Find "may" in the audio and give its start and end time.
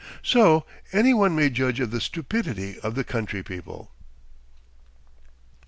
1.35-1.51